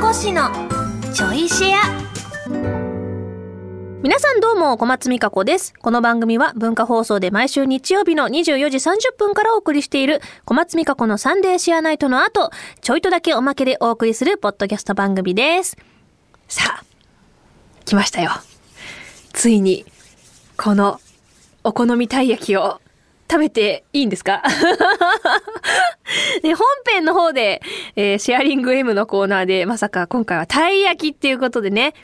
[0.00, 0.48] こ氏の
[1.12, 1.80] ちょいシェア。
[4.02, 5.74] 皆さんどうも小松美香子です。
[5.74, 12.50] この番組は文化放送で毎週日曜日の24時30分からお送りしている小松美香子のサンデーシェアナイトの後
[12.80, 15.76] ちょいとだけおまけでお送りするポッドキャスト番組です。
[16.48, 16.84] さあ
[17.84, 18.30] 来ましたよ。
[19.34, 19.84] ついに
[20.56, 20.98] この
[21.62, 22.80] お好みたい焼きを
[23.30, 24.42] 食べていいんですか？
[26.42, 27.62] で、 本編の方で、
[27.94, 31.94] えー、シェアリング M のコーナーで、まさか今回はたい焼きっていうことでね、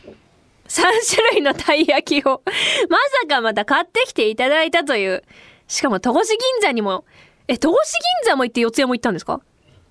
[0.68, 2.42] 3種類のたい焼きを
[2.88, 5.24] まさかまた買ってきていただいたという。
[5.68, 7.04] しかも、戸越銀座にも、
[7.48, 7.76] え、戸越
[8.24, 9.40] 銀座も行って四谷も行ったんですか？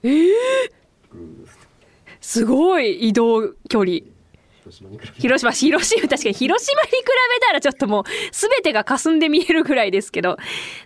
[0.04, 1.48] ええー、
[2.22, 3.98] すごい移動距離。
[5.18, 6.96] 広島、広島、 確かに広島に比
[7.40, 10.38] べたらちょっともう全てが霞んで見えるぐらいですけど。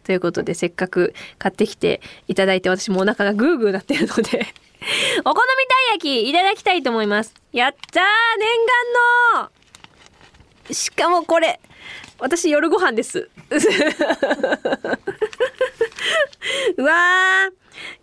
[0.03, 4.21] ということで、せっかく買ってきていただいて、私もお腹がグーグーなってるので
[5.25, 7.33] お好みたい焼きいただきたいと思います。
[7.51, 8.03] やったー
[8.39, 8.49] 念
[9.35, 9.51] 願の
[10.73, 11.59] しかもこれ、
[12.19, 13.29] 私夜ご飯です。
[16.77, 17.49] うわ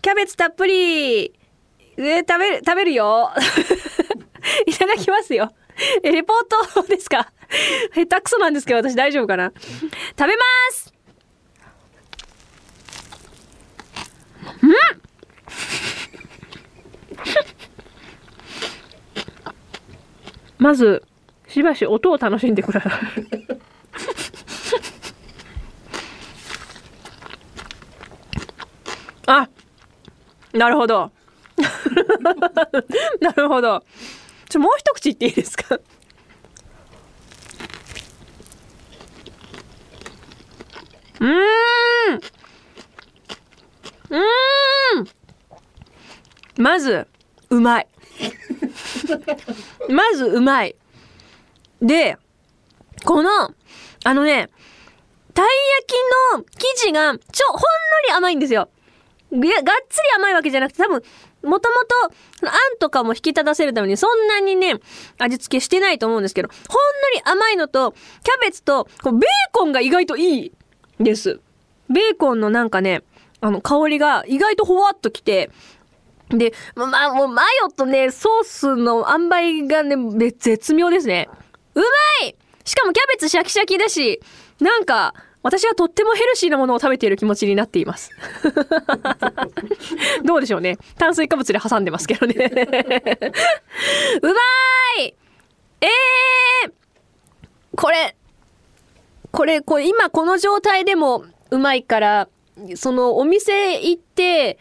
[0.03, 1.33] キャベツたっぷり
[1.99, 3.31] え食べる、食べるよ
[4.67, 5.53] いただきますよ。
[6.03, 7.33] え、レポートですか？
[7.95, 9.53] 下手くそなんですけど、私大丈夫かな？
[10.19, 10.93] 食べます
[14.63, 14.73] うん
[20.59, 21.03] まず、
[21.49, 22.93] しばし音を楽しんでください。
[29.27, 29.49] あ
[30.53, 31.11] なるほど。
[33.21, 33.83] なるほど。
[34.49, 35.75] ちょ、もう一口いっていいですか？
[41.19, 41.35] うーん
[44.09, 45.09] うーん
[46.63, 47.07] まず、
[47.51, 47.89] うまい。
[49.89, 50.77] まず、うまい。
[51.83, 52.17] で、
[53.05, 53.31] この、
[54.05, 54.49] あのね、
[55.35, 55.47] たい
[55.81, 55.93] 焼き
[56.37, 57.65] の生地が、ちょ、ほんの
[58.07, 58.71] り甘いんですよ。
[59.33, 59.53] がっつり
[60.17, 61.03] 甘いわけじゃなくて、多分、
[61.47, 61.77] もとも
[62.41, 64.75] と、あんとかも引き立たせるためにそんなにね、
[65.19, 66.63] 味付けしてないと思うんですけど、ほんの
[67.15, 70.53] り甘いのと、キャベツと、こうベーコンが意外といい
[71.01, 71.41] です。
[71.89, 73.03] ベーコンのなんかね、
[73.41, 75.51] あの、香りが意外とほわっときて、
[76.29, 79.97] で、まあ、もうマヨとね、ソースの塩梅がね、
[80.37, 81.29] 絶妙ですね。
[81.75, 81.85] うま
[82.27, 84.21] いしかもキャベツシャキシャキだし、
[84.61, 85.15] なんか、
[85.47, 88.11] 私はとってもヘルシーなものを食べている気持ちになっています。
[90.27, 90.77] どうでしょうね。
[90.99, 92.35] 炭水化物で挟んでますけどね。
[92.35, 94.33] うま
[95.05, 95.15] い
[95.83, 96.73] えー、
[97.77, 98.17] これ、
[99.31, 102.29] これ、これ今この状態でもうまいから、
[102.75, 104.59] そのお店行って、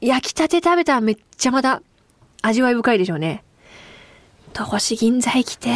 [0.00, 1.82] 焼きたて食べたらめっちゃまだ
[2.40, 3.44] 味わい深いでしょうね。
[4.54, 5.68] 戸越銀座行きて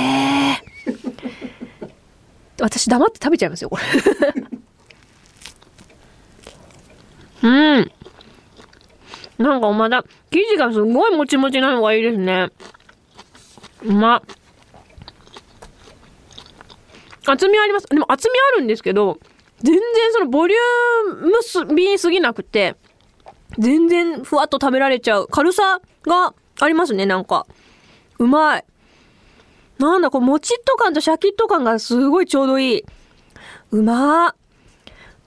[2.60, 3.82] 私黙って食べちゃいますよ、これ
[7.48, 7.48] う
[7.80, 7.92] ん。
[9.38, 12.50] なんかまだ、生地がすごいもちもちなのがいいですね。
[13.82, 14.22] うま
[17.26, 17.86] 厚みあります。
[17.86, 19.18] でも厚みあるんですけど、
[19.62, 19.82] 全然
[20.12, 22.76] そのボリュームす、ビすぎなくて、
[23.58, 27.46] 全然ふわっと食べられちゃう軽さがありますね、なんか。
[28.18, 28.64] うまい。
[29.80, 32.84] なんだ、こう、もちっと感とシャキッと感がすごいちょうどいい。
[33.72, 34.34] うまー。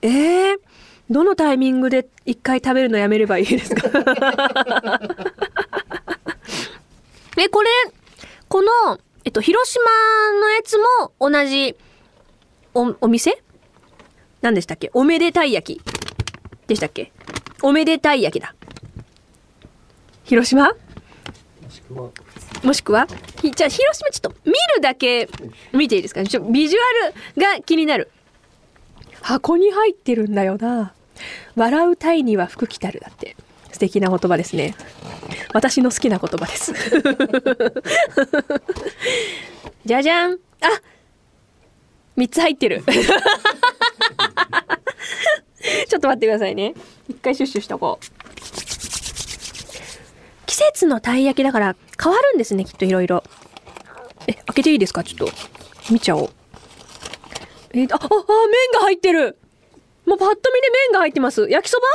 [0.04, 0.58] えー、
[1.10, 3.90] どのタイミングで一回食べるのやめればいいですか？
[7.38, 7.70] え、これ、
[8.48, 9.82] この、えっと、広島
[10.40, 10.86] のやつも
[11.20, 11.76] 同じ
[12.76, 13.42] お、お店？
[14.42, 14.92] 何でしたっけ？
[14.94, 15.82] おめでたい焼き
[16.68, 17.12] でしたっけ？
[17.64, 18.54] おめでたい焼きだ。
[20.26, 20.72] 広島？
[22.64, 25.30] もしくはじゃあ広島ちょっと見るだけ
[25.74, 26.24] 見ていいですか？
[26.24, 27.14] ちょビジュアル
[27.58, 28.10] が気になる。
[29.22, 30.94] 箱に入ってるんだよな。
[31.56, 33.36] 笑うタイには服着たるだって。
[33.72, 34.76] 素敵な言葉ですね。
[35.54, 36.74] 私の好きな言葉です。
[39.86, 40.34] じゃじゃん。
[40.34, 40.38] あ
[42.18, 42.84] 3つ入ってる。
[45.88, 46.74] ちょっと待ってくださいね。
[47.10, 48.06] 一回シュッシュしとこう
[50.54, 53.24] 季節のたい焼きだから変わるんですね、きっといろいろ。
[54.28, 55.04] え、開けていいですか？
[55.04, 55.34] ちょっと。
[55.92, 56.30] 見ちゃおう。
[57.72, 58.12] えー、あ、あ、あ、麺
[58.72, 59.40] が入ってる
[60.06, 61.50] もうパッと見で麺が入ってます。
[61.50, 61.88] 焼きそば？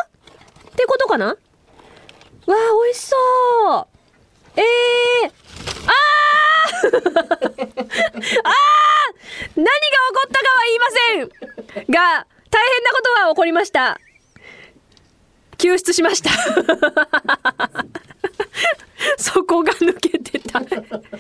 [0.71, 1.27] ってことかな？
[1.27, 1.37] わあ、
[2.85, 3.87] 美味しそう
[4.57, 5.31] えー、
[5.87, 7.95] あー あー何が起
[9.55, 11.29] こったかは言いません
[11.93, 14.01] が、大変なことは起こりました。
[15.59, 16.31] 救出しました
[19.21, 21.11] そこが抜けてたでも麺が入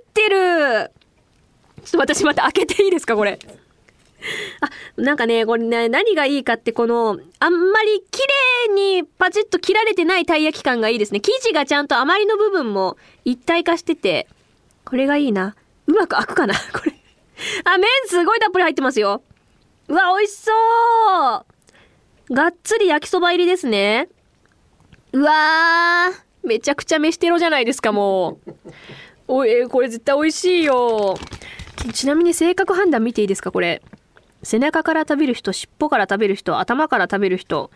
[0.00, 0.90] ってる
[1.84, 3.38] ちょっと私また開けていいですかこれ。
[4.60, 8.20] あ、なんかね、これね、何がいいかってこの、あんまり綺
[8.68, 11.20] 麗にパチッと切られてないたい焼き感がいいですね。
[11.20, 14.28] 生地がちゃんと余りの部分も一体化してて、
[14.84, 15.54] これがいいな。
[15.86, 16.92] うまく開くかなこれ。
[17.64, 19.22] あ、麺すごいたっぷり入ってますよ。
[19.88, 20.52] うわ、美味しそ
[22.30, 24.08] うがっつり焼きそば入りですね。
[25.12, 28.54] うわー、めちゃくちゃ飯テロじゃないですか、もう。
[29.28, 31.16] おい、これ絶対美味しいよ。
[31.92, 33.82] ちなみに性格判断見ていいですか、これ。
[34.42, 37.70] 背中から食べる人、尻尾から食べる人、頭から食べる人、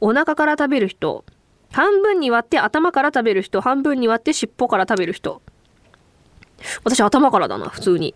[0.00, 1.24] お腹から食べる人、
[1.72, 5.42] 半分に割って頭から食べる人、半分に割って尻尾から食べる人。
[6.84, 8.14] 私頭からだな、普通に。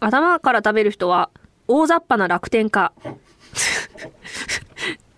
[0.00, 1.30] 頭から食べる人は、
[1.68, 2.92] 大雑把な楽天家。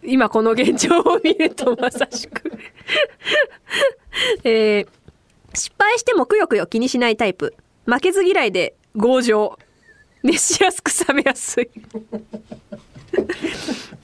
[0.04, 2.41] 今この現状を見るとまさしく
[4.44, 4.88] えー、
[5.54, 7.54] 失敗してもくよくよ気にしないタイプ。
[7.86, 9.58] 負けず嫌いで強情。
[10.22, 11.68] 熱しやすく冷めやすい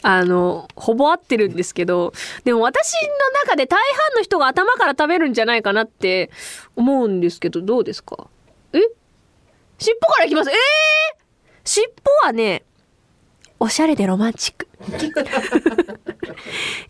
[0.02, 2.12] あの、ほぼ合ってるんですけど、
[2.44, 3.11] でも私の
[3.44, 3.87] 中で大半
[4.17, 6.31] の人が頭から食べるんじゃないかなって
[6.75, 8.26] 思うんですけど、どうですか？
[8.73, 8.81] え？
[9.79, 10.56] 尻尾からいきますえー、
[11.64, 11.91] 尻尾
[12.26, 12.64] はね、
[13.61, 14.67] おしゃれでロマンチック。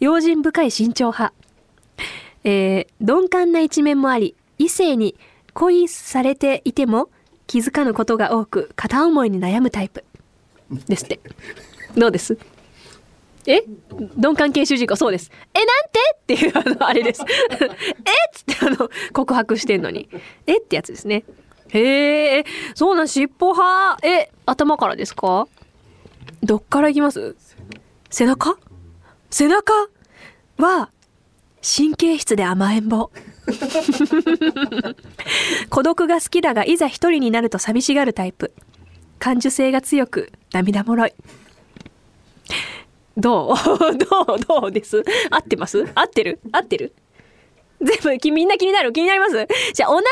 [0.00, 1.34] 用心深い慎重派。
[2.50, 5.14] えー、鈍感な一面もあり、異性に
[5.52, 7.10] 恋されていても
[7.46, 10.02] 気づかぬことが多く片思いに悩むタイプ。
[10.86, 11.20] ですって。
[11.94, 12.38] どうです？
[13.46, 13.64] え？
[14.16, 15.30] 鈍感系主人公そうです。
[15.52, 15.98] えなんて？
[16.14, 17.22] っていうあのあれです。
[17.28, 17.64] え？
[17.64, 17.68] っ
[18.32, 20.08] つってあの告白してんのに。
[20.46, 20.56] え？
[20.56, 21.24] ってやつですね。
[21.68, 22.44] へえ
[22.74, 23.98] そうなん尻尾派。
[24.06, 24.30] え？
[24.46, 25.46] 頭からですか？
[26.42, 27.36] どっからいきます？
[28.08, 28.56] 背中？
[29.28, 29.74] 背中
[30.56, 30.90] は
[31.62, 33.10] 神経質で甘えん坊。
[35.70, 38.52] 孤独が好きだがいざ一人になると寂しがるタイプ。
[39.18, 41.12] 感受性が強く涙もろい。
[43.16, 43.56] どう？
[43.98, 44.38] どう？
[44.38, 45.02] どうです？
[45.30, 45.84] 合ってます？
[45.94, 46.38] 合ってる？
[46.52, 46.94] 合ってる？
[47.80, 48.92] 全部みんな気になる？
[48.92, 49.46] 気になります？
[49.74, 50.08] じゃあお腹か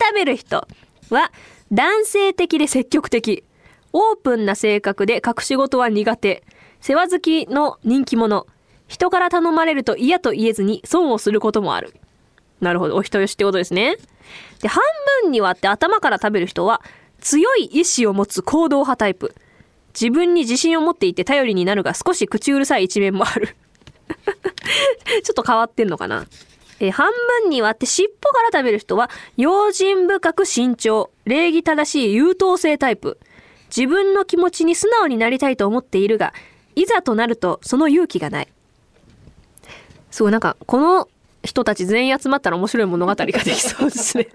[0.00, 0.66] ら食べる人
[1.10, 1.30] は
[1.70, 3.44] 男性的で積極的。
[3.92, 6.42] オープンな性格で隠し事は苦手。
[6.80, 8.46] 世話好きの人気者
[8.86, 11.94] 人から頼まれると嫌と言えずに損をすることもある
[12.60, 12.96] なるほど。
[12.96, 13.96] お人よしってことですね。
[14.60, 14.82] で、半
[15.22, 16.82] 分に割って頭から食べる人は、
[17.20, 19.34] 強い意志を持つ行動派タイプ。
[19.98, 23.56] 自分に自信を持っていて頼りになるが少し口うるさい一面もある。
[25.24, 26.26] ちょっと変わってんのかな。
[26.78, 27.10] え半
[27.42, 33.18] 分に割って尻尾から食べる人は、用心深く慎重、礼儀正しい優等生タイプ。
[33.74, 36.32] 自分の気持ちに素直になりたいと思っているが、
[36.74, 38.48] いざとなるとその勇気がない。
[40.16, 41.10] そう、なんか、この
[41.44, 44.28] 人たち全員集まったら面白い物語ができそうですね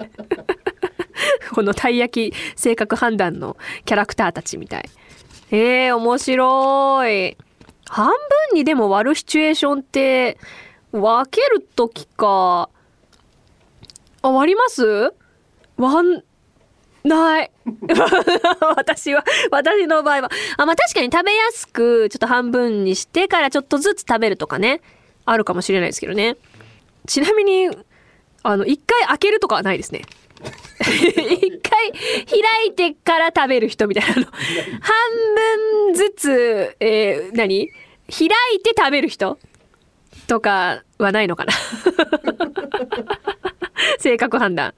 [1.55, 4.87] このたい焼き性格判断のキャラクターたちみたい。
[5.49, 7.35] えー、面白い。
[7.89, 8.15] 半分
[8.53, 10.37] にでも割るシチュエーションって、
[10.91, 12.69] 分けるときか。
[14.21, 15.15] あ、割ります？
[15.77, 16.23] 割ん
[17.03, 17.51] ない。
[18.77, 20.29] 私は、私の場合は。
[20.57, 24.81] あ、まあ確かに食べやすく、ちょっと半分にしてからちょっとずつ食べるとかね。
[25.31, 26.35] あるかもしれないですけどね。
[27.07, 27.69] ちなみに、
[28.43, 30.01] あの、一回開けるとかはないですね。
[30.81, 31.91] 一回
[32.25, 34.25] 開いてから食べる人みたいなの。
[34.25, 34.33] 半
[35.87, 37.69] 分ずつ、えー、何？
[38.09, 39.39] 開いて食べる人？
[40.27, 41.53] とかはないのかな
[43.99, 44.73] 性格判断。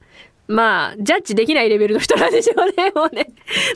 [0.47, 3.27] まあ、ジャッジできないレベルの人なんでしょうね、 もうね。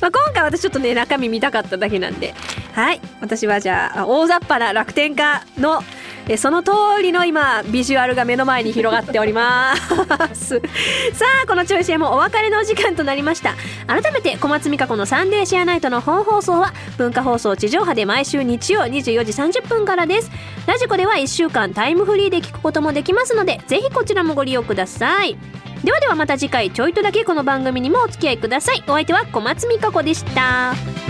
[0.02, 2.36] まあ、今回私ちょっとね、中身見たかっただけなんで。
[2.74, 3.02] はい。
[3.22, 5.82] 私はじゃあ、大雑把な楽天家の
[6.30, 9.76] えその通りの今ビジュアルが目の前に広がっておりま
[10.34, 10.62] す。
[11.14, 13.56] さあこのちょいシェもお別れのお時間となりました。
[13.88, 20.32] 改めて小松美香子のサンデーシェアナイトの本放送は文化放送地上波で毎週日曜24時30分からです。
[20.66, 25.38] ラジコでは1週間タイムフリーで聞くこともできますのでぜひこちらもご利用ください。
[25.84, 28.84] ではではまた次回ちょいとだけこの番組にもお付き合いください。
[28.88, 31.07] お相手は小松美香子でした。